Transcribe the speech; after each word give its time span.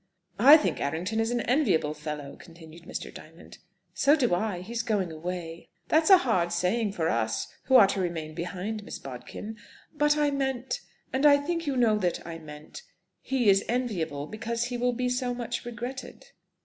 "I 0.39 0.57
think 0.57 0.81
Errington 0.81 1.19
is 1.19 1.29
an 1.29 1.41
enviable 1.41 1.93
fellow," 1.93 2.35
continued 2.35 2.85
Mr. 2.85 3.13
Diamond. 3.13 3.59
"So 3.93 4.15
do 4.15 4.33
I. 4.33 4.61
He 4.61 4.71
is 4.71 4.81
going 4.81 5.11
away." 5.11 5.69
"That's 5.89 6.09
a 6.09 6.17
hard 6.17 6.51
saying 6.51 6.93
for 6.93 7.07
us, 7.07 7.53
who 7.65 7.75
are 7.75 7.85
to 7.85 8.01
remain 8.01 8.33
behind, 8.33 8.83
Miss 8.83 8.97
Bodkin! 8.97 9.57
But 9.93 10.17
I 10.17 10.31
meant 10.31 10.81
and 11.13 11.23
I 11.23 11.37
think 11.37 11.67
you 11.67 11.77
know 11.77 11.99
that 11.99 12.25
I 12.25 12.39
meant 12.39 12.81
he 13.21 13.47
is 13.47 13.63
enviable 13.69 14.25
because 14.25 14.63
he 14.63 14.75
will 14.75 14.93
be 14.93 15.07
so 15.07 15.35
much 15.35 15.65
regretted." 15.65 16.25